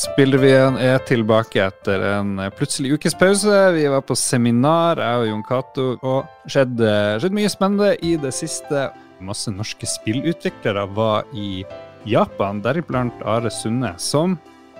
[0.00, 3.56] Spillrevyen er tilbake etter en plutselig ukes pause.
[3.74, 8.32] Vi var på seminar, jeg og Jon Cato, og skjedde, skjedde mye spennende i det
[8.32, 8.86] siste.
[9.20, 11.66] Masse norske spillutviklere var i
[12.08, 14.38] Japan, deriblant Are Sunde, som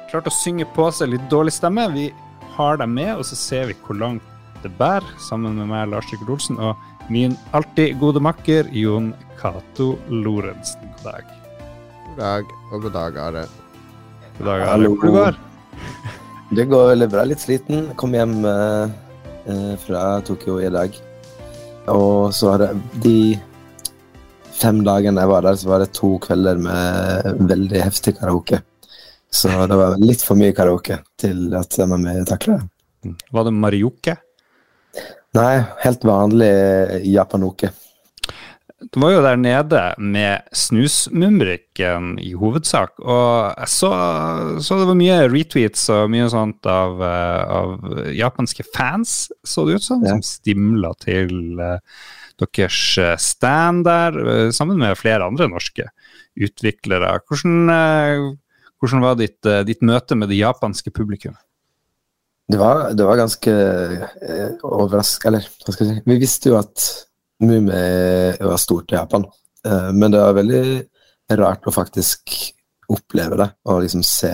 [0.09, 1.85] klarte å synge på seg litt dårlig stemme.
[1.93, 2.09] Vi
[2.57, 4.25] har dem med, og så ser vi hvor langt
[4.65, 9.99] det bærer, sammen med meg, Lars Rikard Olsen, og min alltid gode makker Jon Cato
[10.09, 10.95] Lorentzen.
[10.97, 11.35] God dag.
[12.07, 13.51] God dag, og god dag, Are.
[14.41, 14.89] God dag, Are.
[14.89, 15.35] Hvor det går
[16.57, 17.25] Det går veldig bra.
[17.29, 17.83] Litt sliten.
[18.01, 18.93] Kom hjem eh,
[19.53, 20.97] eh, fra Tokyo i dag.
[21.93, 22.71] Og så var det
[23.05, 23.37] de
[24.57, 28.63] fem dagene jeg var der, så var det to kvelder med veldig heftig karaoke.
[29.29, 33.15] Så det var litt for mye karaoke til at jeg var med takle det.
[33.37, 34.17] Var det marioke?
[35.37, 35.53] Nei,
[35.85, 36.53] helt vanlig
[37.13, 37.75] japanoke.
[38.81, 43.91] Du var jo der nede med Snusmumrikken i hovedsak, og jeg så,
[44.65, 49.77] så, det var mye retweets og mye sånt av, eh, av japanske fans, så det
[49.77, 50.15] ut som, ja.
[50.15, 51.77] som stimla til uh,
[52.41, 54.17] deres eh, stand der,
[54.57, 55.91] sammen med flere andre norske
[56.41, 57.13] utviklere.
[57.29, 58.35] Hvordan,
[58.81, 61.37] hvordan var ditt, ditt, møte med det japanske publikum?
[62.51, 66.57] Det var, det var ganske eh, overraskende Eller hva skal jeg si Vi visste jo
[66.59, 66.87] at
[67.41, 69.25] Mumi var stort i Japan.
[69.67, 70.65] Eh, men det er veldig
[71.41, 72.35] rart å faktisk
[72.91, 74.33] oppleve det, og liksom se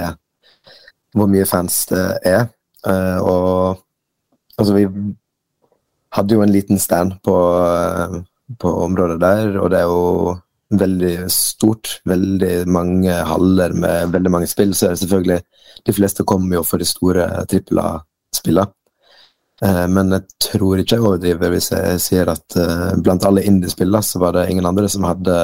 [1.16, 2.48] hvor mye fans det er.
[2.86, 3.82] Eh, og
[4.56, 4.86] altså, vi
[6.16, 8.18] hadde jo en liten stand på, eh,
[8.60, 10.36] på området der, og det er jo
[10.76, 12.00] veldig stort.
[12.08, 14.74] Veldig mange haller med veldig mange spill.
[14.74, 15.42] Så er det selvfølgelig
[15.86, 18.72] De fleste kommer jo for de store trippel A-spillene.
[19.64, 24.02] Eh, men jeg tror ikke jeg overdriver hvis jeg sier at uh, blant alle indiespillene
[24.04, 25.36] så var det ingen andre som hadde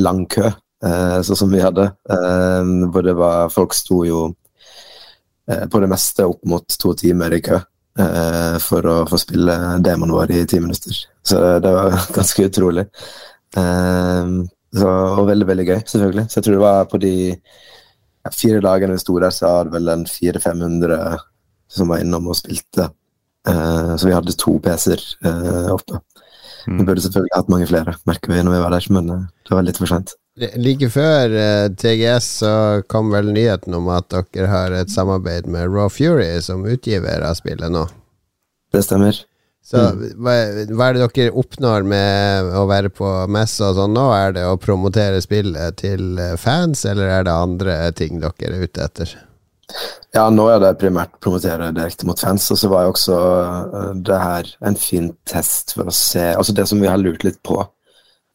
[0.00, 1.90] lang kø, uh, sånn som vi hadde.
[2.06, 4.26] Hvor det var Folk sto jo
[5.46, 7.60] på det meste opp mot to timer i kø
[8.60, 10.96] for å få spille demonen vår i ti minutter.
[11.22, 12.84] Så det var ganske utrolig.
[13.54, 16.26] Så, og veldig, veldig gøy, selvfølgelig.
[16.26, 17.14] Så jeg tror det var på de
[18.34, 21.24] fire dagene vi sto der, så var det vel en 400-500
[21.78, 22.90] som var innom og spilte
[23.46, 26.00] så vi hadde to PC-er uh, oppe.
[26.66, 26.80] Mm.
[26.80, 29.54] Vi burde selvfølgelig hatt mange flere, merker vi når vi var der, men uh, det
[29.54, 30.16] var litt for sent.
[30.60, 31.32] Like før
[31.80, 32.50] TGS så
[32.92, 37.38] kom vel nyheten om at dere har et samarbeid med Raw Fury som utgiver av
[37.38, 37.86] spillet nå.
[38.74, 39.16] Det stemmer.
[39.66, 40.02] Så mm.
[40.22, 40.34] hva,
[40.76, 44.04] hva, er det dere oppnår med å være på messa og sånn nå?
[44.14, 48.84] Er det å promotere spillet til fans, eller er det andre ting dere er ute
[48.84, 49.16] etter?
[50.14, 53.88] Ja, nå er det primært promotere direkte mot fans, og så var jo også uh,
[54.08, 57.42] det her en fin test for å se Altså det som vi har lurt litt
[57.44, 57.58] på.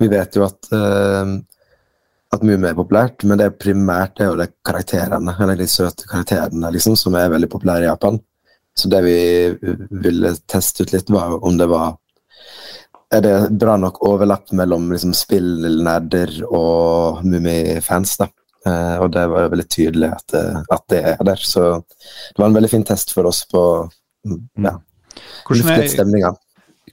[0.01, 1.39] Vi vet jo at uh,
[2.31, 5.67] at mye mer populært, men det er primært det er jo de karakterene, eller de
[5.67, 8.19] søte karakterene, liksom, som er veldig populære i Japan.
[8.77, 9.17] Så det vi
[10.03, 11.97] ville teste ut litt, var om det var
[13.11, 18.29] Er det bra nok overlapp mellom liksom, spillnerder og Mummi-fans, da?
[18.61, 21.39] Uh, og det var veldig tydelig at, eh, at, det er der.
[21.41, 23.63] Så det var en veldig fin test for oss på
[24.27, 24.67] mm, mm.
[24.67, 24.75] ja,
[25.49, 26.35] luftet stemninga.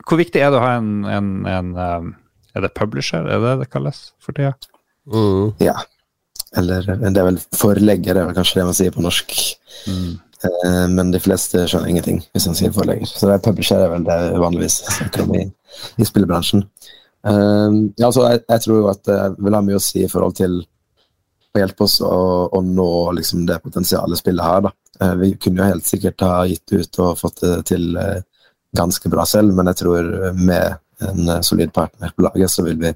[0.08, 2.08] Hvor viktig er det å ha en, en, en um,
[2.56, 4.54] Er det publisher, er det det kalles for tida?
[5.12, 5.52] Mm.
[5.60, 5.76] Ja.
[6.56, 9.34] Eller det er vel forlegger, det er vel kanskje det man sier på norsk.
[9.90, 10.16] Mm.
[10.94, 13.10] Men de fleste skjønner ingenting hvis man sier forlegger.
[13.10, 15.44] Så det er publisher er vel det vanligvis snakker om i,
[16.00, 16.64] i spillebransjen.
[17.26, 20.10] Um, ja, altså, jeg, jeg tror jo at det vil ha mye å si i
[20.10, 20.60] forhold til
[21.54, 22.16] og hjelpe oss å,
[22.52, 22.88] å nå
[23.18, 24.64] liksom, det potensialet spillet har.
[24.66, 24.72] Da.
[25.00, 28.18] Eh, vi kunne jo helt sikkert ha gitt ut og fått det til eh,
[28.76, 32.80] ganske bra selv, men jeg tror med en eh, solid partner på laget, så vil
[32.82, 32.92] vi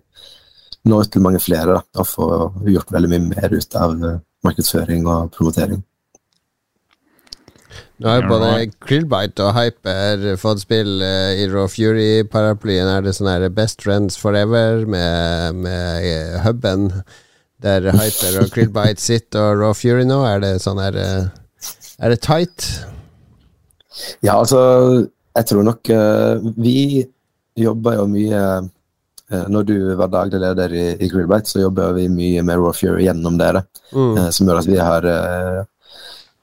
[0.88, 2.28] nå ut til mange flere da, og få
[2.66, 3.96] gjort veldig mye mer ut av
[4.42, 5.82] markedsføring og promotering.
[8.02, 8.48] Nå har både
[8.82, 12.88] Krillbite og Hyper fått spill i Raw Fury-paraplyen.
[12.90, 16.88] Er det sånn her Best Friends Forever med, med huben?
[17.62, 20.20] Der Hyper og Krillbite sitter og Raw Fury nå?
[20.28, 21.24] Er det sånn her eh,
[22.02, 22.68] Er det tight?
[24.24, 24.60] Ja, altså
[25.36, 27.04] Jeg tror nok uh, Vi
[27.60, 32.08] jobber jo mye uh, Når du var daglig leder i, i Krillbite, så jobber vi
[32.12, 34.32] mye med Raw Fury gjennom dere, mm.
[34.32, 35.06] som gjør at vi har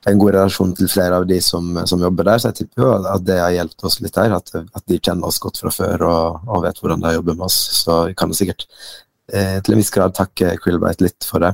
[0.07, 2.91] en god relasjon til flere av de som, som, jobber der, så jeg tipper jo
[3.11, 4.35] at det har hjulpet oss litt her.
[4.37, 7.47] At, at, de kjenner oss godt fra før og, og vet hvordan de jobber med
[7.49, 7.59] oss.
[7.81, 11.53] Så vi kan sikkert eh, til en viss grad takke Krillbite litt for det.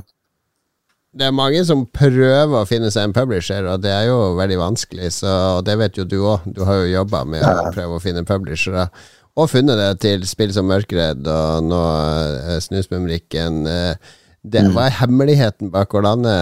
[1.16, 4.58] Det er mange som prøver å finne seg en publisher, og det er jo veldig
[4.60, 5.14] vanskelig.
[5.16, 5.30] Så
[5.64, 6.44] det vet jo du òg.
[6.44, 7.54] Du har jo jobba med ja.
[7.62, 8.90] å prøve å finne publishere.
[9.36, 13.64] Og funnet det til spill som Mørkredd og nå uh, Snusmumrikken.
[13.64, 14.14] Uh,
[14.46, 16.32] det, hva er hemmeligheten bak å lande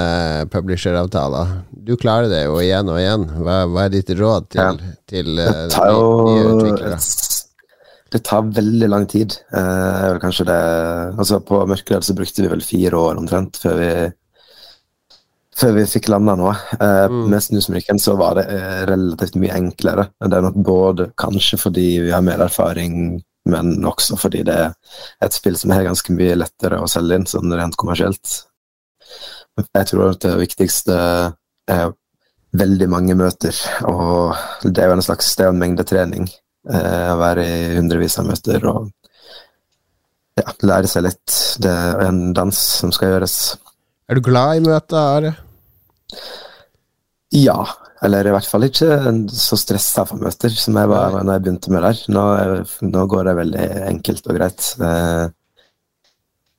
[0.52, 1.54] publisheravtaler?
[1.72, 3.24] Du klarer det jo igjen og igjen.
[3.38, 6.98] Hva, hva er ditt råd til, til eh, nye utviklere?
[8.14, 9.34] Det tar veldig lang tid.
[9.50, 10.58] Eh, kanskje det
[11.18, 13.88] Altså På Mørkeredd så brukte vi vel fire år omtrent før vi
[15.54, 16.54] før vi fikk landa noe.
[16.78, 17.28] Eh, Mm.
[17.30, 20.08] Med Snusmyrken så var det eh, relativt mye enklere.
[20.22, 24.72] Det er nok både kanskje fordi vi har mer erfaring, men også fordi det er
[25.22, 28.40] et spill som er ganske mye lettere å selge inn, sånn rent kommersielt.
[29.58, 30.96] Jeg tror at det viktigste
[31.70, 31.92] er
[32.54, 33.54] veldig mange møter,
[33.86, 34.34] og
[34.64, 36.26] det er jo en slags det er en mengdetrening.
[36.64, 38.86] Eh, være i hundrevis av møter og
[40.40, 41.34] ja, lære seg litt.
[41.62, 43.34] Det er en dans som skal gjøres.
[44.08, 45.28] Er du glad i møter?
[47.34, 47.58] Ja,
[48.04, 48.96] eller i hvert fall ikke
[49.32, 51.94] så stressa for møter som jeg var når jeg begynte med det.
[52.14, 52.24] Nå,
[52.90, 54.70] nå går det veldig enkelt og greit.
[54.80, 55.26] Eh,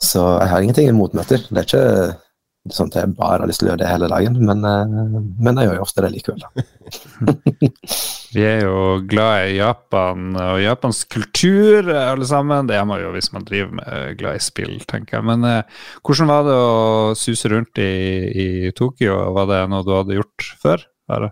[0.05, 1.39] Så jeg har ingenting imot møter.
[1.49, 4.39] Det er ikke sånn at jeg bare har lyst til å gjøre det hele dagen,
[4.45, 6.43] men, eh, men jeg gjør jo ofte det likevel.
[6.45, 6.49] Da.
[8.35, 12.67] Vi er jo glad i Japan og japansk kultur, alle sammen.
[12.67, 15.27] Det er man jo hvis man driver med glad i spill, tenker jeg.
[15.29, 17.93] Men eh, hvordan var det å suse rundt i,
[18.35, 19.15] i Tokyo?
[19.37, 20.83] Var det noe du hadde gjort før?
[21.07, 21.31] Bare?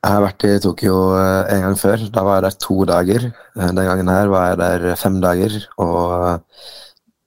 [0.00, 2.04] Jeg har vært i Tokyo eh, en gang før.
[2.10, 3.26] Da var jeg der to dager.
[3.30, 6.42] Eh, Den gangen her var jeg der fem dager, og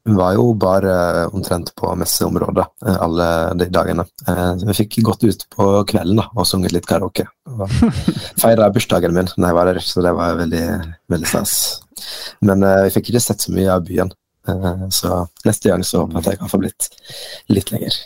[0.04, 3.28] var jo bare omtrent på messeområdet eh, alle
[3.60, 4.06] de dagene.
[4.28, 7.26] Eh, så Vi fikk gått ut på kvelden da, og sunget litt karaoke.
[8.42, 10.66] Feira bursdagen min da jeg var der, så det var veldig,
[11.14, 11.56] veldig stas.
[12.44, 14.12] Men eh, vi fikk ikke sett så mye av byen,
[14.52, 16.90] eh, så neste gang så håper jeg at jeg kan få blitt
[17.54, 18.00] litt lenger.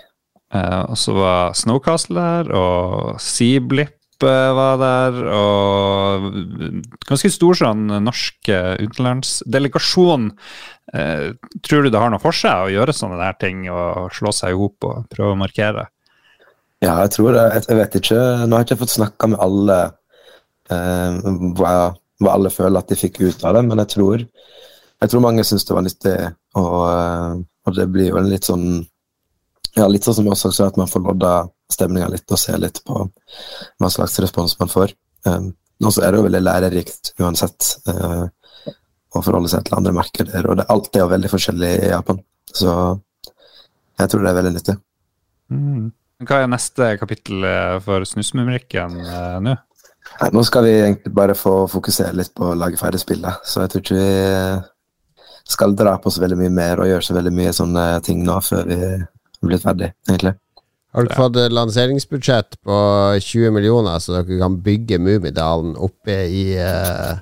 [0.53, 6.25] Eh, og så var Snowcastle der, og Seablip eh, var der, og
[7.07, 10.31] ganske stor sånn norsk eh, utenlandsdelegasjon.
[10.93, 11.27] Eh,
[11.67, 14.55] tror du det har noe for seg å gjøre sånne der ting og slå seg
[14.55, 15.87] i hop og prøve å markere?
[16.83, 17.45] Ja, jeg tror det.
[17.57, 19.77] Jeg, vet ikke Nå har jeg ikke fått snakka med alle
[20.69, 21.71] eh, hva,
[22.21, 24.27] hva alle føler at de fikk ut av det, men jeg tror,
[25.01, 26.19] jeg tror mange syns det var nyttig.
[26.59, 27.33] Og, eh,
[27.67, 28.69] og det blir jo en litt sånn
[29.75, 31.33] ja, litt sånn som også sa, at man får lodda
[31.71, 34.93] stemninga litt og se litt på hva slags respons man får.
[35.27, 35.51] Um,
[35.83, 38.25] og så er det jo veldig lærerikt uansett uh,
[39.13, 42.21] å forholde seg til andre markeder, og det, alt er jo veldig forskjellig i Japan.
[42.53, 42.71] Så
[43.97, 44.77] jeg tror det er veldig nyttig.
[45.53, 45.87] Mm.
[46.27, 49.53] Hva er neste kapittel eh, for Snusmumrikken uh, nå?
[50.17, 53.61] Nei, nå skal vi egentlig bare få fokusere litt på å lage ferdig spillet, så
[53.63, 57.33] jeg tror ikke vi skal dra på så veldig mye mer og gjøre så veldig
[57.35, 58.79] mye sånne ting nå før vi
[59.45, 60.33] blitt ferdig, egentlig.
[60.95, 62.77] Har dere fått lanseringsbudsjett på
[63.21, 67.19] 20 millioner, så dere kan bygge Mummidalen oppe i uh,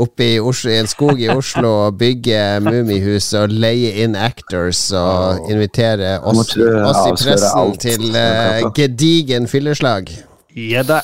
[0.00, 4.84] Oppe i, Oslo, i en skog i Oslo og bygge mumihus og leie inn actors
[4.96, 10.08] og invitere oss, oss i pressen til uh, gedigen fylleslag.
[10.54, 11.02] Ja da.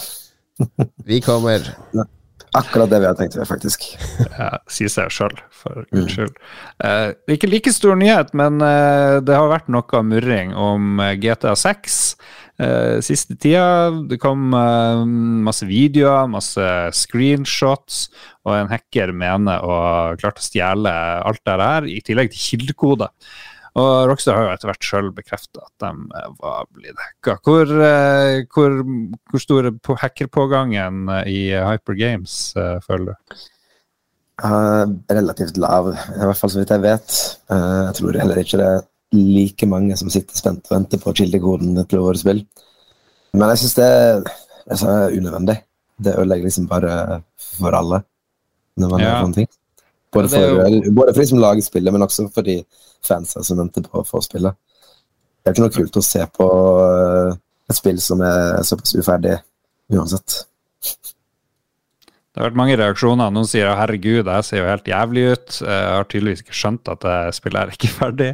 [1.04, 1.66] Vi kommer.
[2.56, 3.84] Akkurat det vi har tenkt faktisk.
[4.36, 6.34] Ja, sier seg sjøl, for guds skyld.
[6.84, 11.54] Eh, ikke like stor nyhet, men eh, det har vært noe murring om eh, GTA
[11.56, 11.96] 6
[12.60, 13.90] eh, siste tida.
[14.10, 15.02] Det kom eh,
[15.48, 16.68] masse videoer, masse
[17.00, 18.06] screenshots,
[18.44, 22.44] og en hacker mener å ha klart å stjele alt det her, i tillegg til
[22.50, 23.10] kildekode.
[23.76, 27.36] Og Rockstar har jo etter hvert sjøl bekrefta at de eh, var blitt hacka.
[27.44, 28.78] Hvor, eh, hvor,
[29.28, 32.38] hvor stor er hackerpågangen eh, i Hyper Games,
[32.86, 33.36] føler du?
[34.36, 37.12] Uh, relativt lav, i hvert fall så vidt jeg vet.
[37.48, 38.82] Uh, jeg tror heller ikke det er
[39.16, 42.42] like mange som sitter spent og venter på kildekoden til våre spill.
[43.36, 43.92] Men jeg syns det
[44.66, 45.56] det er unødvendig.
[46.02, 48.02] Det ødelegger liksom bare for alle
[48.76, 49.06] når man Ja.
[49.06, 49.48] gjør sånne ting.
[50.12, 52.58] Både Ja, for, både for de som lager spillet, men også for de
[53.06, 54.56] fansa som venter på å få spillet.
[55.40, 56.46] Det er ikke noe kult å se på
[56.82, 57.36] eh,
[57.70, 59.36] et spill som er såpass uferdig
[59.94, 60.42] uansett.
[62.36, 63.30] Det har vært mange reaksjoner.
[63.32, 65.54] Noen sier 'herregud, det ser jo helt jævlig ut'.
[65.64, 68.28] Jeg har tydeligvis ikke skjønt at det spillet er ikke ferdig.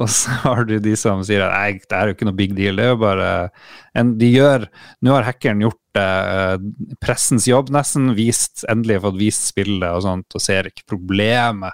[0.00, 2.54] Og så har du de som sier at nei, det er jo ikke noe big
[2.56, 2.80] deal.
[2.80, 3.28] Det er jo bare
[3.92, 4.64] en, de gjør,
[5.04, 5.81] Nå har hackeren gjort eh,
[7.02, 8.14] pressens jobb, nesten.
[8.16, 11.72] Vist, endelig fått vist spillet og sånt, og ser ikke problemet.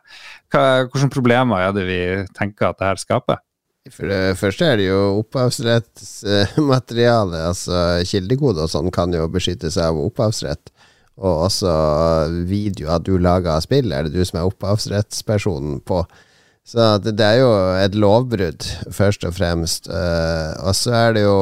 [0.52, 2.00] Hvilke problemer er det vi
[2.36, 3.38] tenker at det her skaper?
[3.88, 7.38] For det første er det jo opphavsrettsmateriale.
[7.48, 7.76] altså
[8.08, 10.64] Kildekode og sånn kan jo beskytte seg av opphavsrett.
[11.18, 11.72] Og også
[12.46, 15.98] videoer du lager av spill, er det du som er opphavsrettspersonen på.
[16.68, 18.62] Så det, det er jo et lovbrudd,
[18.94, 19.88] først og fremst.
[19.88, 21.38] Eh, og så er det jo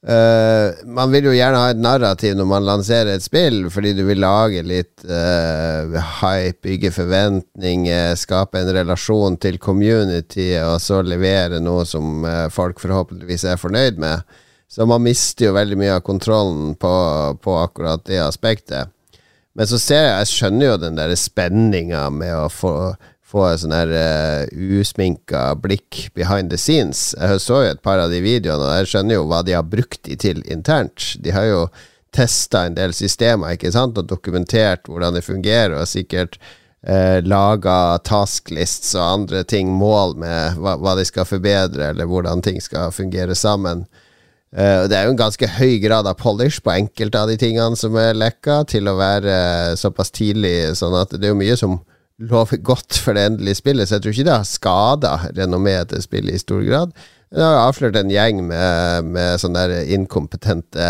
[0.00, 4.00] Uh, man vil jo gjerne ha et narrativ når man lanserer et spill, fordi du
[4.08, 5.92] vil lage litt uh,
[6.22, 12.80] hype, bygge forventninger, skape en relasjon til community, og så levere noe som uh, folk
[12.80, 14.24] forhåpentligvis er fornøyd med.
[14.70, 16.94] Så man mister jo veldig mye av kontrollen på,
[17.42, 18.88] på akkurat det aspektet.
[19.58, 22.74] Men så ser jeg, jeg skjønner jo den der spenninga med å få
[23.30, 27.10] få et sånn her uh, usminka blikk behind the scenes.
[27.14, 29.66] Jeg så jo et par av de videoene, og jeg skjønner jo hva de har
[29.66, 31.12] brukt de til internt.
[31.22, 31.64] De har jo
[32.14, 36.40] testa en del systemer ikke sant, og dokumentert hvordan det fungerer, og sikkert
[36.88, 42.42] uh, laga tasklists og andre ting, mål med hva, hva, de skal forbedre, eller hvordan
[42.46, 43.86] ting skal fungere sammen.
[44.50, 47.78] Uh, det er jo en ganske høy grad av polish på enkelte av de tingene
[47.78, 49.38] som er lekka, til å være
[49.70, 51.78] uh, såpass tidlig, sånn at det er jo mye som
[52.20, 56.02] lover godt for det endelige spillet, så jeg tror ikke det har skada renommeet til
[56.04, 56.92] spillet i stor grad.
[57.30, 60.88] Det har avslørt en gjeng med, med sånne inkompetente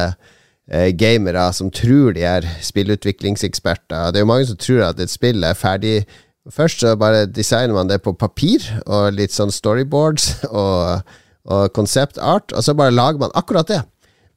[0.70, 4.10] eh, gamere som tror de er spillutviklingseksperter.
[4.10, 6.02] Det er jo mange som tror at et spill er ferdig
[6.50, 11.04] Først så bare designer man det på papir, og litt sånn storyboards og,
[11.44, 13.82] og concept art, og så bare lager man akkurat det.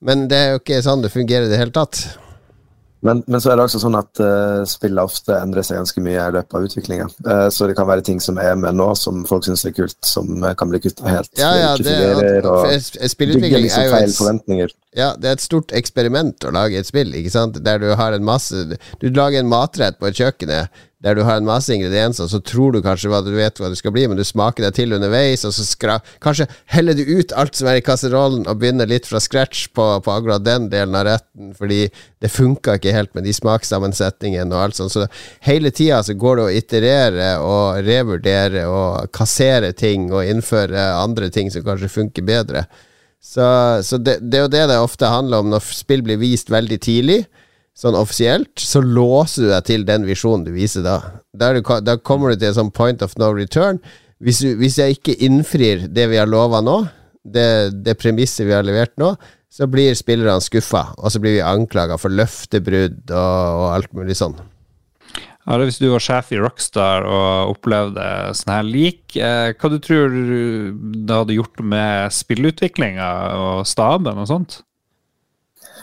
[0.04, 2.04] Men det er jo ikke sånn det fungerer i det hele tatt.
[3.04, 6.22] Men, men, så er det også sånn at uh, spillet ofte endrer seg ganske mye
[6.22, 7.08] i løpet av utviklinga.
[7.28, 9.98] Uh, så det kan være ting som er med nå, som folk syns er kult,
[10.08, 11.32] som uh, kan bli kutta helt.
[11.40, 11.98] Ja, ja, det,
[12.48, 14.76] og, og spillutvikling liksom er jo feil forventninger.
[14.96, 17.60] Ja, det er et stort eksperiment å lage et spill, ikke sant?
[17.66, 18.64] der du har en masse
[19.02, 22.72] Du lager en matrett på et kjøkkenet der du har en masse ingredienser, så tror
[22.72, 25.44] du kanskje hva du vet hva det skal bli, men du smaker deg til underveis,
[25.44, 29.10] og så skra kanskje heller du ut alt som er i kasserollen, og begynner litt
[29.10, 31.82] fra scratch på, på akkurat den delen av retten, fordi
[32.24, 34.96] det funka ikke helt med de smakssammensetningene og alt sånt.
[34.96, 35.10] Så
[35.44, 41.28] hele tida så går det å iterere og revurdere og kassere ting og innføre andre
[41.34, 42.64] ting som kanskje funker bedre.
[43.24, 43.44] Så,
[43.84, 46.80] så det, det er jo det det ofte handler om når spill blir vist veldig
[46.84, 47.24] tidlig
[47.78, 51.00] sånn offisielt, så låser du deg til den visjonen du viser da.
[51.34, 53.82] Da, da kommer du til en sånn point of no return.
[54.24, 56.84] Hvis, du, hvis jeg ikke innfrir det vi har lova nå,
[57.24, 59.14] det, det premisset vi har levert nå,
[59.54, 64.18] så blir spillerne skuffa, og så blir vi anklaga for løftebrudd og, og, alt mulig
[64.18, 64.36] sånn.
[65.44, 68.06] Ja, Hvis du var sjef i Rockstar og opplevde
[68.38, 74.30] sånn her lik, eh, hva du tror det hadde gjort med spillutviklinga og staben og
[74.30, 74.62] sånt?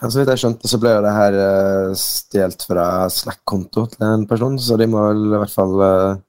[0.01, 4.27] Så vidt jeg skjønte, så ble jo det her uh, stjålet fra Slack-konto til en
[4.29, 6.21] person, så de må vel i hvert fall uh,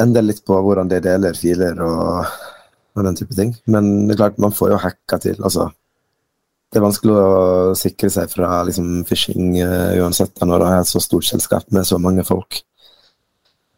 [0.00, 2.34] endre litt på hvordan de deler filer og,
[2.92, 3.54] og, den type ting.
[3.64, 5.70] Men det er klart, man får jo hacka til, altså.
[6.70, 10.90] Det er vanskelig å sikre seg fra liksom, phishing uh, uansett når du har et
[10.92, 12.60] så stort selskap med så mange folk.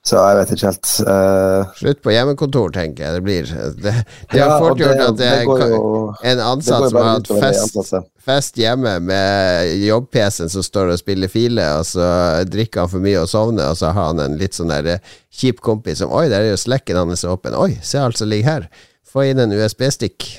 [0.03, 0.89] Så jeg vet ikke helt.
[1.07, 3.51] Uh, Slutt på hjemmekontor, tenker jeg det blir.
[3.79, 3.93] Det,
[4.33, 5.93] det ja, har fort gjort at det, det jo,
[6.27, 7.95] en ansatt som har hatt fest,
[8.27, 12.09] fest, hjemme med jobb-PC-en som står og spiller file, og så
[12.51, 15.15] drikker han for mye og sovner, og så har han en litt sånn der eh,
[15.39, 17.55] kjip kompis som Oi, der er jo slekken hans åpen.
[17.55, 18.69] Oi, se alt som ligger her.
[19.07, 20.33] Få inn en USB-stikk.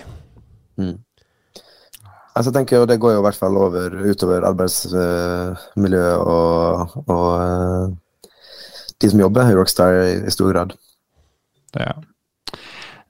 [0.75, 0.98] Mm.
[2.34, 6.96] Altså, jeg tenker jo Det går jo i hvert fall over, utover arbeidsmiljø uh, og,
[7.05, 7.91] og uh,
[9.03, 10.74] de som jobber i Rockstar i, stor grad.
[11.75, 11.93] Ja.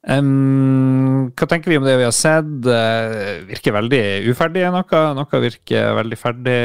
[0.03, 2.51] Um, hva tenker vi om det vi har sett?
[2.67, 5.01] Uh, virker veldig uferdig noe.
[5.15, 6.59] Noe virker veldig ferdig.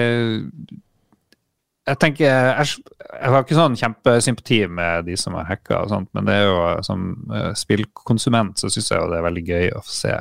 [1.89, 6.11] Jeg tenker, jeg, jeg har ikke sånn kjempesympati med de som har hacka, og sånt,
[6.13, 9.71] men det er jo som uh, spillkonsument så syns jeg jo det er veldig gøy
[9.79, 10.19] å se.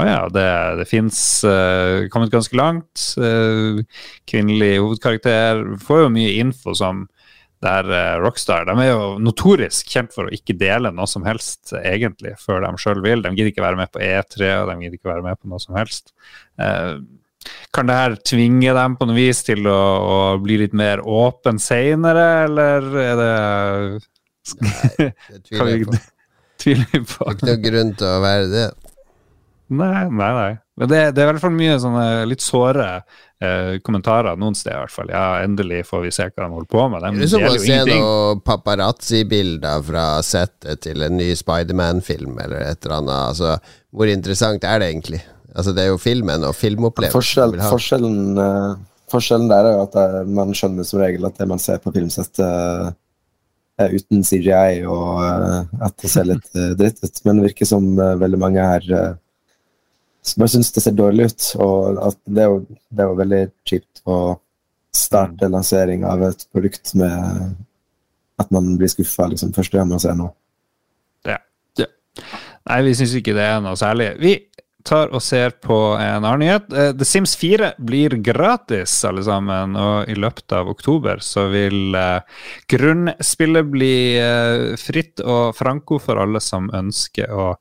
[0.00, 0.48] Å ja, det,
[0.80, 3.06] det fins uh, Kommet ganske langt.
[3.20, 3.80] Uh,
[4.28, 5.64] kvinnelig hovedkarakter.
[5.82, 7.06] Får jo mye info som
[7.64, 11.74] der uh, Rockstar de er jo notorisk kjent for å ikke dele noe som helst,
[11.76, 13.24] egentlig, før de sjøl vil.
[13.24, 15.62] De gidder ikke være med på E3, og de gidder ikke være med på noe
[15.62, 16.14] som helst.
[16.60, 17.00] Uh,
[17.72, 21.60] kan det her tvinge dem på noe vis til å, å bli litt mer åpen
[21.62, 23.34] seinere, eller er det
[24.60, 25.98] Nei, det tviler jeg på.
[26.60, 27.04] Tviler er.
[27.32, 28.64] Ikke noe grunn til å være det.
[29.70, 30.52] Nei, nei, nei.
[30.80, 34.80] Men det, det er i hvert fall mye sånne litt såre eh, kommentarer noen steder,
[34.80, 35.12] i hvert fall.
[35.12, 37.04] Ja, endelig får vi se hva de holder på med.
[37.04, 42.64] De det er som å se noen paparazzi-bilder fra settet til en ny Spiderman-film eller
[42.72, 43.28] et eller annet.
[43.28, 43.54] Altså,
[43.94, 45.22] hvor interessant er det egentlig?
[45.54, 48.74] Altså, det er jo filmen og filmopplevelsen Forskjell, forskjellen, uh,
[49.10, 51.92] forskjellen, der er jo at uh, man skjønner som regel at det man ser på
[51.94, 52.90] filmsettet uh,
[53.80, 55.24] er uten CGI, og
[55.80, 57.20] at det ser litt dritt ut.
[57.24, 59.14] Men det virker som veldig mange her
[60.20, 61.48] jeg syns det ser dårlig ut.
[61.64, 62.60] Og at det er jo,
[62.90, 64.18] det er jo veldig kjipt å
[64.94, 67.56] starte lansering av et produkt med
[68.40, 70.32] at man blir skuffa liksom, første gang man ser noe.
[71.28, 71.38] Ja.
[71.78, 71.88] ja.
[72.70, 74.14] Nei, vi syns ikke det er noe særlig.
[74.20, 74.34] Vi,
[74.84, 76.72] tar og ser på en annen nyhet.
[76.72, 79.76] Eh, The Sims 4 blir gratis, alle sammen.
[79.76, 82.22] Og i løpet av oktober så vil uh,
[82.70, 87.52] grunnspillet bli uh, fritt og franco for alle som ønsker å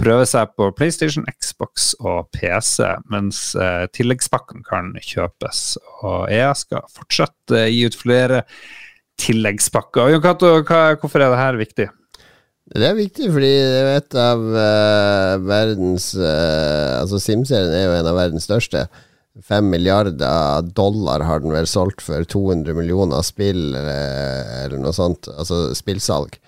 [0.00, 5.62] prøve seg på PlayStation, Xbox og PC, mens eh, tilleggspakken kan kjøpes.
[6.02, 8.44] Og EA skal fortsatt gi ut flere
[9.20, 10.14] tilleggspakker.
[10.14, 11.88] Jon Cato, hvorfor er det her viktig?
[12.70, 17.96] Det er viktig, fordi det er et av eh, verdens Altså, Altså Simserien er jo
[17.98, 18.84] en av verdens største.
[19.46, 25.30] Fem milliarder dollar har den vel solgt for 200 millioner spill, eller, eller noe sånt.
[25.32, 26.38] Altså spillsalg.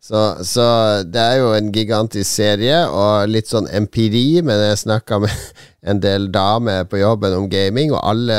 [0.00, 0.64] Så, så,
[1.04, 5.34] det er jo en gigantisk serie, og litt sånn empiri, men jeg snakka med
[5.92, 8.38] en del damer på jobben om gaming, og alle,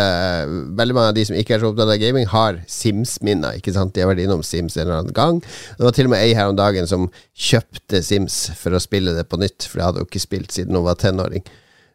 [0.78, 3.62] veldig mange av de som ikke er så opptatt av gaming, har Sims-minner.
[3.62, 3.94] ikke sant?
[3.94, 5.42] De har vært innom Sims en eller annen gang.
[5.78, 9.14] Det var til og med ei her om dagen som kjøpte Sims for å spille
[9.14, 11.46] det på nytt, for det hadde jo ikke spilt siden hun var tenåring.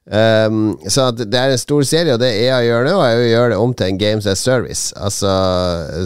[0.06, 3.50] Um, så det er en stor serie, og det EA gjør nå, er å gjøre
[3.52, 4.92] det om til en Games as Service.
[4.94, 5.32] Altså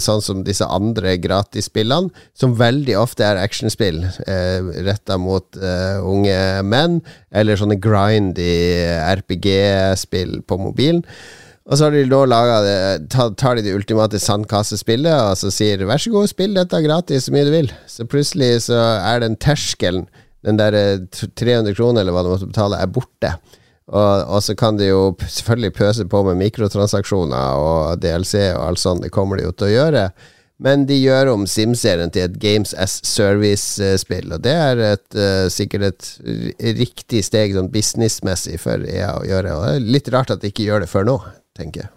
[0.01, 6.41] sånn som disse andre gratisspillene, som veldig ofte er actionspill uh, retta mot uh, unge
[6.65, 8.49] menn, eller sånne grindy
[9.19, 11.05] RPG-spill på mobilen.
[11.71, 16.01] Og så har de da laget, Tar de det ultimate sandkassespillet og så sier vær
[16.03, 17.71] så god, spill dette gratis så mye du vil.
[17.87, 20.09] Så plutselig så er den terskelen,
[20.47, 20.75] den der
[21.13, 23.35] 300 eh, kroner eller hva du måtte betale, er borte.
[23.91, 28.83] Og, og, så kan de jo selvfølgelig pøse på med mikrotransaksjoner og DLC og alt
[28.83, 30.05] sånt, det kommer de jo til å gjøre.
[30.61, 35.49] Men de gjør om Sim-serien til et Games as Service-spill, og det er et, uh,
[35.51, 39.57] sikkert et riktig steg sånn businessmessig for EA å gjøre.
[39.57, 41.17] Og det er litt rart at de ikke gjør det før nå,
[41.57, 41.93] tenker jeg.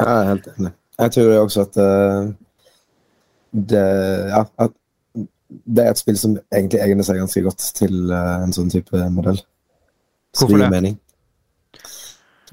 [0.00, 0.72] Jeg er helt enig.
[0.98, 2.30] Jeg tror også at uh,
[3.74, 3.84] det,
[4.32, 4.74] ja, at
[5.48, 9.04] det er et spill som egentlig egner seg ganske godt til uh, en sånn type
[9.12, 9.38] modell.
[10.38, 10.96] Hvorfor det?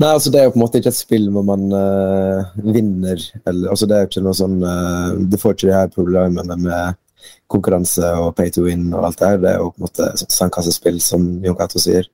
[0.02, 3.22] Nei, altså Det er jo på en måte ikke et spill hvor man uh, vinner.
[3.46, 6.60] Eller, altså Det er jo ikke noe sånn uh, Du får ikke de her problemene
[6.60, 7.02] med
[7.50, 9.40] konkurranse og pay to win og alt det her.
[9.42, 12.10] Det er jo på en måte sandkassespill, som Jon Cato sier.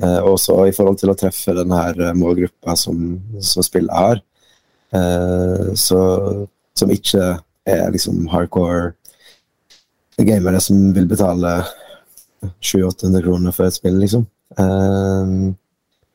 [0.00, 4.22] Uh, også i forhold til å treffe den her målgruppa som, som spillet har.
[4.94, 6.00] Uh, så,
[6.78, 7.34] som ikke
[7.68, 8.94] er liksom hardcore
[10.24, 11.60] gamere som vil betale
[12.60, 14.24] 700-800 kroner for et spill, liksom.
[14.58, 15.52] Uh,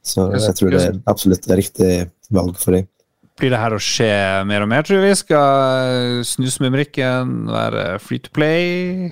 [0.05, 1.91] så jeg tror det er absolutt et riktig
[2.33, 2.87] valg for dem.
[3.35, 4.13] Blir det her å skje
[4.47, 5.11] mer og mer, tror vi?
[5.19, 9.09] Skal snusmumrikken være free to play?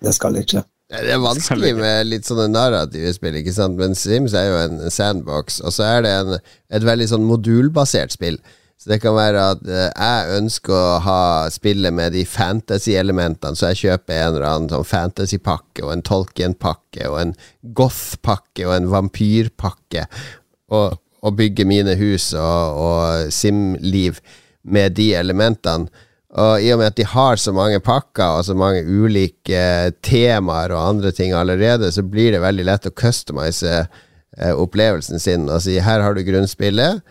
[0.00, 0.62] Det skal det ikke.
[0.88, 3.76] Det er vanskelig med litt sånne narrative spill, ikke sant?
[3.76, 6.38] men Sims er jo en sandbox, og så er det en,
[6.72, 8.38] et veldig sånn modulbasert spill.
[8.78, 13.72] Så det kan være at uh, jeg ønsker å ha spillet med de fantasy-elementene, så
[13.72, 17.32] jeg kjøper en eller annen sånn fantasy-pakke og en Tolkien-pakke og en
[17.74, 20.04] goth-pakke og en vampyrpakke,
[20.70, 24.20] og, og bygger mine hus og, og sim-liv
[24.62, 25.90] med de elementene.
[26.38, 30.74] Og i og med at de har så mange pakker og så mange ulike temaer
[30.76, 35.64] og andre ting allerede, så blir det veldig lett å customize uh, opplevelsen sin og
[35.66, 37.02] si her har du grunnspillet.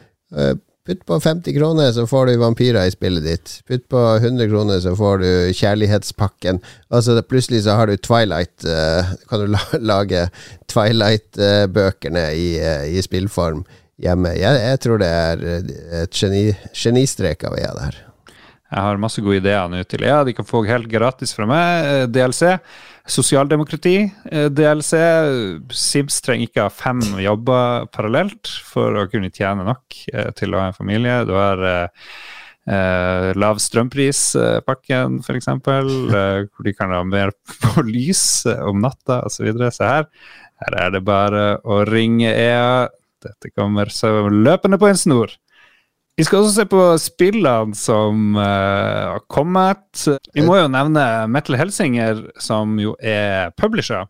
[0.88, 3.56] Putt på 50 kroner, så får du vampyrer i spillet ditt.
[3.68, 6.62] Putt på 100 kroner, så får du kjærlighetspakken.
[6.88, 10.30] Altså Plutselig så har du Twilight uh, Kan du lage
[10.72, 13.66] Twilight-bøkene i, uh, i, spillform
[14.00, 14.32] hjemme.
[14.40, 15.48] Jeg, jeg, tror det er
[16.06, 18.04] et geni, genistrek av EA, det her.
[18.68, 20.22] Jeg har masse gode ideer nå til EA.
[20.28, 21.88] De kan få helt gratis fra meg.
[21.88, 22.58] Eh, DLC.
[23.08, 24.98] Sosialdemokrati, eh, DLC.
[25.72, 30.60] Sims trenger ikke ha fem jobber parallelt for å kunne tjene nok eh, til å
[30.60, 31.22] ha en familie.
[31.28, 31.64] Du har
[32.68, 37.32] eh, lav strømprispakken, f.eks., eh, hvor de kan ha mer
[37.64, 39.50] på lys om natta osv.
[39.72, 40.10] Se her.
[40.66, 42.88] Her er det bare å ringe EA.
[43.24, 45.32] Dette kommer så løpende på en snor.
[46.18, 50.06] Vi skal også se på spillene som uh, har kommet.
[50.34, 54.08] Vi må jo nevne Metal Helsinger, som jo er publisher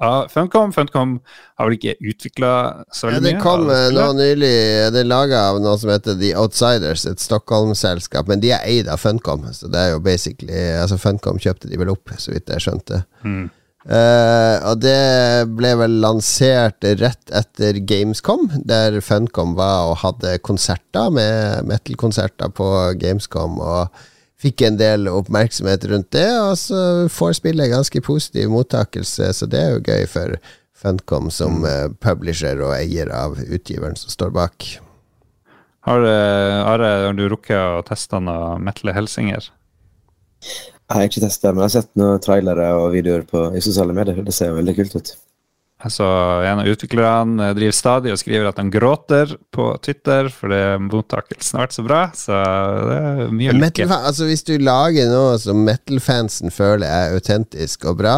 [0.00, 0.72] av Funcom.
[0.72, 1.18] Funcom
[1.58, 2.52] har vel ikke utvikla
[2.88, 3.28] så veldig mye?
[3.28, 4.54] Ja, det kom uh, nå nylig
[4.94, 8.30] Det er laga av noe som heter The Outsiders, et Stockholm-selskap.
[8.30, 11.80] Men de er eid av Funcom, så det er jo basically Altså Funcom kjøpte de
[11.80, 13.04] vel opp, så vidt jeg skjønte.
[13.20, 13.50] Mm.
[13.84, 21.12] Uh, og det ble vel lansert rett etter Gamescom, der Funcom var og hadde konserter
[21.12, 22.68] med metal-konserter på
[23.00, 23.58] Gamescom.
[23.60, 24.04] Og
[24.40, 26.80] fikk en del oppmerksomhet rundt det, og så
[27.12, 30.38] får spillet ganske positiv mottakelse, så det er jo gøy for
[30.84, 34.70] Funcom som uh, publisher og eier av utgiveren som står bak.
[35.84, 39.50] Har, Are, har du rukket å teste noe Metal Helsinger?
[40.84, 43.94] Jeg har ikke testa, men jeg har sett noen trailere og videoer på, i sosiale
[43.96, 44.18] medier.
[44.24, 45.14] Det ser veldig kult ut.
[45.84, 46.04] Altså,
[46.46, 51.66] En av utviklerne driver stadig og skriver at han gråter på Twitter fordi mottakelsen har
[51.66, 52.00] vært så bra.
[52.16, 52.40] Så
[52.88, 53.88] det er mye lykke.
[53.90, 58.16] altså, hvis du lager noe som metal-fansen føler er autentisk og bra,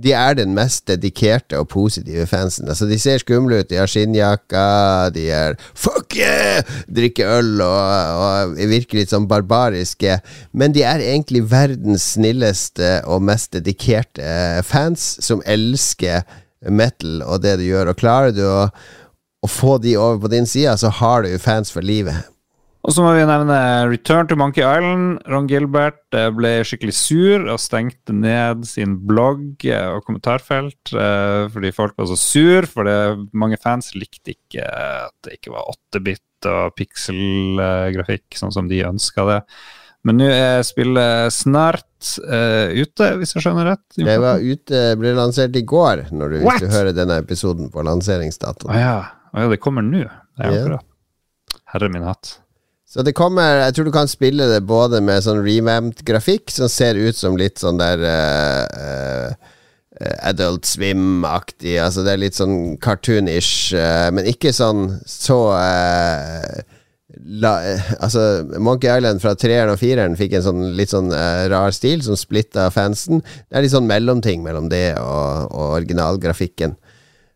[0.00, 2.68] de er den mest dedikerte og positive fansen.
[2.68, 6.64] Altså, de ser skumle ut, de har skinnjakker, de er fuck yeah!
[6.90, 10.18] Drikker øl og, og virker litt sånn barbariske.
[10.52, 16.24] Men de er egentlig verdens snilleste og mest dedikerte fans, som elsker
[16.68, 17.92] metal og det du gjør.
[17.92, 18.66] Og klarer du å,
[19.40, 22.28] å få de over på din side, så har du fans for livet.
[22.80, 23.56] Og så må vi nevne
[23.90, 25.18] Return to Monkey Island.
[25.28, 31.44] Ron Gilbert eh, ble skikkelig sur og stengte ned sin blogg eh, og kommentarfelt eh,
[31.52, 32.68] fordi folk var så sur.
[32.70, 38.80] Fordi mange fans likte ikke at det ikke var 8-bit og pixel-grafikk, sånn som de
[38.88, 39.38] ønska det.
[40.08, 43.84] Men nå er spillet snart uh, ute, hvis jeg skjønner rett?
[44.00, 47.84] Det var ute, ble lansert i går, når du, hvis du hører denne episoden på
[47.84, 48.72] lanseringsdatoen.
[48.72, 48.94] Å ah, ja.
[49.34, 49.50] Ah, ja.
[49.52, 50.06] det kommer nå.
[50.08, 50.86] Det er akkurat.
[50.88, 51.60] Yeah.
[51.74, 52.38] Herre min hatt.
[52.90, 56.70] Så det kommer Jeg tror du kan spille det både med sånn revamped grafikk, som
[56.70, 61.76] ser ut som litt sånn der uh, uh, Adult Swim-aktig.
[61.78, 65.38] Altså det er litt sånn cartoonish, uh, men ikke sånn så
[67.30, 67.52] la,
[68.00, 68.24] altså
[68.58, 71.14] Monkey Island fra treeren og fireren fikk en sånn litt sånn
[71.52, 73.22] rar stil som splitta fansen.
[73.22, 76.74] Det er litt sånn mellomting mellom det og, og originalgrafikken.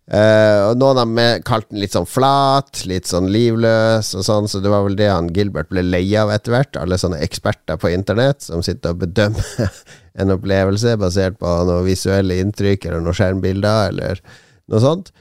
[0.05, 4.49] Uh, og Noen av dem kalte den litt sånn flat, litt sånn livløs og sånn,
[4.53, 6.77] så det var vel det han Gilbert ble lei av etter hvert.
[6.77, 9.79] Alle sånne eksperter på internett som sitter og bedømmer
[10.21, 14.21] en opplevelse basert på noen visuelle inntrykk eller noen skjermbilder eller
[14.69, 15.15] noe sånt.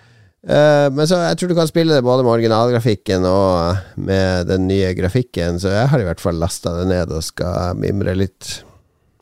[0.43, 4.67] Uh, men så jeg tror du kan spille det både med originalgrafikken og med den
[4.67, 8.57] nye grafikken, så jeg har i hvert fall lasta det ned og skal mimre litt.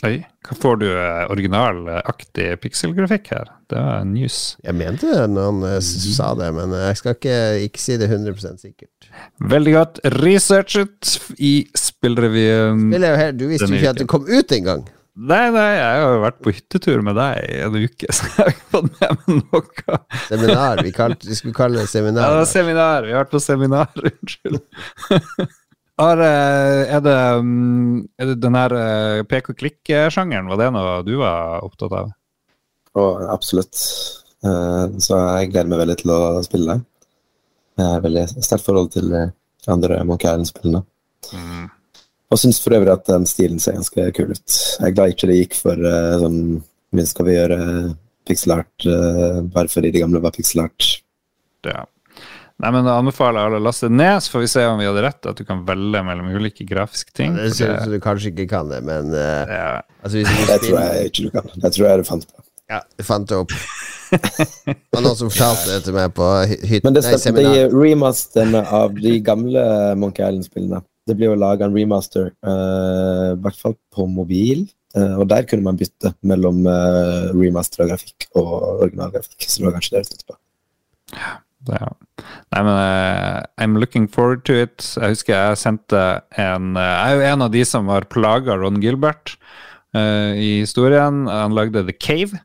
[0.07, 0.15] Oi.
[0.57, 3.51] Får du eh, originalaktig pikselgrafikk her?
[3.69, 4.37] Det er news.
[4.65, 7.35] Jeg mente det noen han sa det, men jeg skal ikke,
[7.67, 9.11] ikke si det 100 sikkert.
[9.53, 12.87] Veldig godt researchet i spillrevyen.
[12.89, 14.89] Spiller Du visste jo ikke at det kom ut engang.
[15.21, 18.37] Nei, nei, jeg har jo vært på hyttetur med deg i en uke, så jeg
[18.37, 19.97] har ikke fått med meg noe.
[20.29, 20.83] Seminar.
[20.87, 22.23] Vi, kalte, vi skulle kalle det seminar.
[22.23, 23.05] Ja, det var seminar.
[23.05, 23.91] Vi har vært på seminar.
[24.09, 24.61] Unnskyld.
[26.01, 30.69] Har, eh, er, det, mm, er det den her eh, pek og klikk-sjangeren, var det
[30.73, 32.13] noe du var opptatt av?
[32.97, 33.77] Oh, absolutt.
[34.41, 36.87] Eh, så jeg gleder meg veldig til å spille den.
[37.77, 39.13] Jeg har veldig sterkt forhold til
[39.69, 40.81] andre Monkey Island-spillene.
[41.37, 41.69] Mm.
[42.31, 44.57] Og syns for øvrig at den stilen ser ganske kul ut.
[44.57, 45.89] Jeg er glad ikke det gikk for
[46.21, 46.41] sånn
[46.91, 47.57] Vi skal vi gjøre
[48.27, 48.85] pixel art
[49.53, 50.87] bare fordi de gamle var pixel art.
[51.67, 51.85] Ja.
[52.61, 54.77] Nei, men Da anbefaler jeg alle å laste det ned, så får vi se om
[54.81, 55.29] vi hadde rett.
[55.31, 57.33] At du kan velge mellom ulike grafiske ting.
[57.33, 59.71] Ja, det ser ut som du kanskje ikke kan det, men uh, ja.
[60.03, 61.49] altså, Det tror jeg ikke du kan.
[61.65, 62.45] Det tror jeg du fant på.
[62.71, 63.55] Ja, du fant det opp.
[64.11, 66.85] det var noen som fortalte det til meg på hytta.
[66.85, 69.65] Men det stemmer, det er remasteren av de gamle
[69.99, 70.83] Monkey Island-spillene.
[71.09, 74.67] Det blir jo laga en remaster, uh, i hvert fall på mobil.
[74.93, 78.51] Uh, og der kunne man bytte mellom uh, remaster og grafikk og
[78.85, 79.47] originalgrafikk.
[79.47, 80.37] Så det var kanskje det du tenkte på.
[81.17, 81.39] Ja.
[81.67, 81.77] Det,
[82.55, 84.81] nei, men uh, I'm looking forward to it.
[84.97, 85.99] Jeg husker jeg sendte
[86.41, 89.35] en uh, Jeg er jo en av de som har plaga Ron Gilbert
[89.95, 91.27] uh, i historien.
[91.29, 92.41] Han lagde The Cave.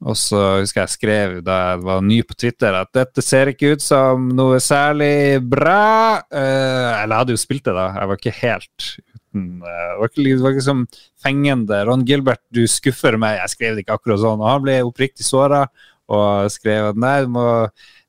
[0.00, 3.74] Og så husker jeg skrev da jeg var ny på Twitter at dette ser ikke
[3.74, 6.22] ut som noe særlig bra.
[6.32, 7.84] eller jeg hadde jo spilt det, da.
[7.98, 10.82] Jeg var ikke helt uten Det var ikke, det var ikke som
[11.20, 11.84] fengende.
[11.84, 13.38] Ron Gilbert, du skuffer meg.
[13.42, 14.40] Jeg skrev det ikke akkurat sånn.
[14.40, 15.66] Og han ble oppriktig såra
[16.10, 17.46] og skrev at nei, du må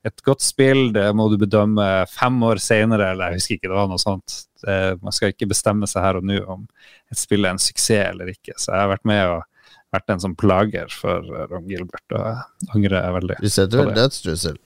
[0.06, 3.78] et godt spill det må du bedømme fem år senere, eller jeg husker ikke, det
[3.78, 4.40] var noe sånt.
[4.62, 6.66] Det, man skal ikke bestemme seg her og nå om
[7.12, 8.56] et spill er en suksess eller ikke.
[8.56, 9.40] Så jeg har vært med og
[9.92, 13.38] vært en sånn plager for Ron Gilbert, og jeg angrer veldig.
[13.42, 14.58] Du setter vel dødstrussel?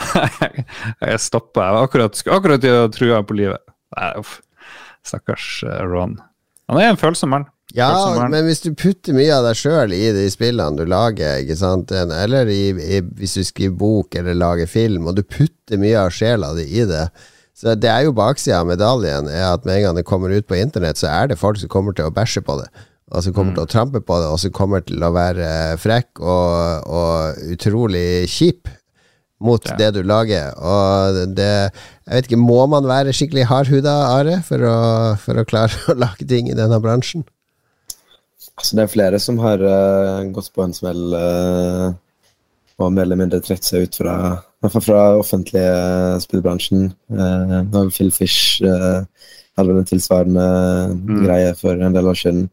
[0.00, 0.50] Nei,
[1.10, 1.66] jeg stoppa.
[1.66, 3.62] Jeg var akkurat, akkurat i å true på livet.
[3.96, 4.38] Nei, uff.
[5.06, 6.18] Stakkars eh, Ron.
[6.70, 7.48] Han er en følsom mann.
[7.76, 12.50] Ja, men hvis du putter mye av deg sjøl i de spillene du lager, eller
[12.50, 16.52] i, i, hvis du skriver bok eller lager film, og du putter mye av sjela
[16.56, 17.06] di i det
[17.54, 20.46] Så Det er jo baksida av medaljen, er at med en gang det kommer ut
[20.48, 22.68] på internett, så er det folk som kommer til å bæsje på det.
[23.10, 23.56] Og som kommer mm.
[23.58, 28.30] til å trampe på det, og som kommer til å være frekk og, og utrolig
[28.30, 28.70] kjip
[29.44, 29.76] mot ja.
[29.76, 30.54] det du lager.
[30.56, 34.78] Og det Jeg vet ikke, må man være skikkelig hardhuda, Are, for å,
[35.20, 37.26] for å klare å lage ting i denne bransjen?
[38.60, 41.90] Altså, det er flere som har uh, gått på en smell uh,
[42.80, 44.14] og mer eller mindre trukket seg ut fra
[44.60, 46.90] i hvert fall fra offentlige spillbransjen.
[47.08, 49.06] Uh, Phil Fish uh,
[49.56, 50.48] hadde vel en tilsvarende
[50.92, 51.22] mm.
[51.24, 52.48] greie for en del år siden.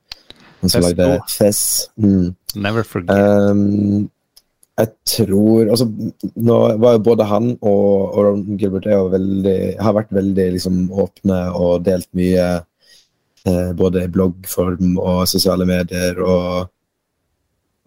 [0.61, 1.89] Han som lagde Fess.
[1.99, 2.31] Mm.
[2.55, 3.11] Never forget.
[3.11, 4.07] Um,
[4.77, 5.87] Jeg tror altså,
[6.35, 10.83] nå var jo Både han og, og Ron Gilbert er veldig, har vært veldig liksom,
[10.93, 12.45] åpne og delt mye
[13.77, 16.19] både i bloggform og sosiale medier.
[16.23, 16.67] og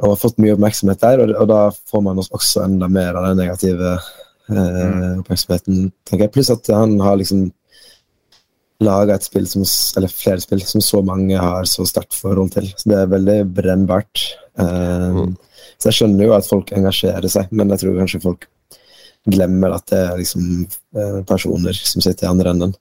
[0.00, 1.60] og har fått mye oppmerksomhet der, og, og da
[1.92, 6.32] får man også enda mer av den negative eh, oppmerksomheten, tenker jeg.
[6.32, 7.50] Pluss at han har liksom
[8.80, 9.66] laga et spill som,
[10.00, 12.70] eller flere spill som så mange har så sterkt forhold til.
[12.80, 14.26] Så det er veldig brennbart.
[14.56, 15.36] Eh, Mm.
[15.80, 18.42] Så jeg skjønner jo at folk engasjerer seg, men jeg tror kanskje folk
[19.32, 20.42] glemmer at det er liksom
[20.96, 22.74] eh, personer som sitter i andre enden.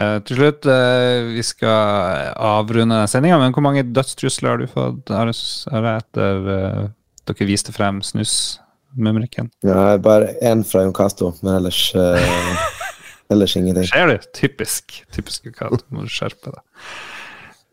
[0.00, 5.12] Eh, til slutt, eh, vi skal avrunde sendinga, men hvor mange dødstrusler har du fått
[5.12, 6.84] har du etter eh,
[7.28, 9.50] dere viste frem snusmumrikken?
[9.68, 11.90] Ja, bare én fra Jon Cato, men ellers
[13.32, 13.86] Ellers ingenting.
[13.88, 14.18] Skjer det?
[14.36, 14.98] Typisk.
[15.14, 15.78] Typisk Cato.
[15.88, 16.60] Må du skjerpe deg.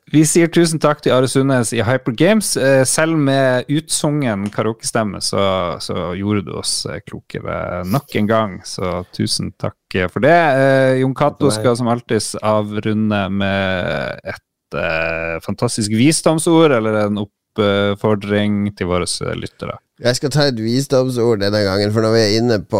[0.09, 2.55] Vi sier tusen takk til Are Sundnes i Hyper Games.
[2.57, 5.41] Eh, Selv med utsungen karaokestemme så,
[5.83, 10.33] så gjorde du oss eh, klokere nok en gang, så tusen takk for det.
[10.33, 18.71] Eh, Jon Cato skal som alltid avrunde med et eh, fantastisk visdomsord eller en oppfordring
[18.77, 19.05] til våre
[19.37, 19.77] lyttere.
[19.99, 22.79] Jeg skal ta et visdomsord denne gangen, for når vi er inne på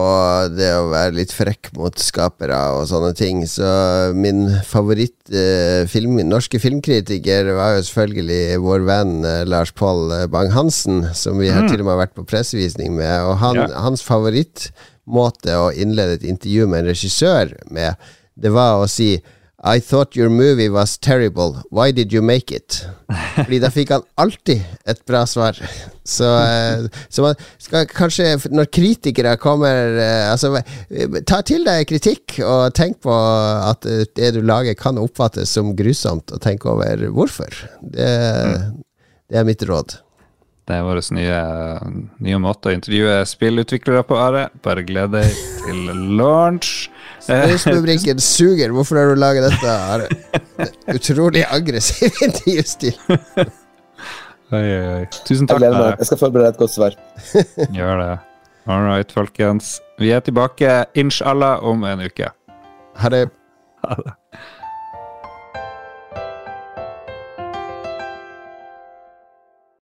[0.55, 3.67] det å være litt frekk mot skapere og sånne ting, så
[4.15, 11.09] min favoritt eh, film, norske filmkritiker var jo selvfølgelig vår venn eh, Lars Pål Bang-Hansen,
[11.11, 13.67] som vi har til og med vært på pressevisning med, og han, Ja.
[13.83, 17.99] hans favorittmåte å innlede et intervju med en regissør med,
[18.39, 19.17] det var å si
[19.61, 21.61] I thought your movie was terrible.
[21.69, 22.85] Why did you make it?
[23.35, 25.57] Fordi da fikk han alltid et bra svar.
[26.09, 30.55] Så, eh, så man skal kanskje, når kritikere kommer eh, Altså,
[30.89, 33.85] eh, ta til deg kritikk, og tenk på at
[34.17, 37.53] det du lager, kan oppfattes som grusomt, og tenk over hvorfor.
[37.83, 38.09] Det,
[39.29, 39.99] det er mitt råd.
[40.65, 41.43] Det er vår nye,
[42.25, 44.47] nye måte å intervjue spillutviklere på, Are.
[44.65, 45.29] Bare gled deg
[45.67, 46.89] til launch.
[47.25, 48.71] Snusmumrikken suger.
[48.75, 50.69] Hvorfor har du laget dette?
[50.95, 52.95] Utrolig aggressiv intervjustil.
[54.49, 55.05] Oi, oi, oi.
[55.27, 55.61] Tusen takk.
[55.61, 56.95] Jeg, Jeg skal forberede et godt svar.
[57.77, 58.11] Gjør det.
[58.69, 59.77] All right, folkens.
[59.99, 62.29] Vi er tilbake inshallah om en uke.
[63.01, 63.27] Ha det.
[63.85, 64.13] Ha det.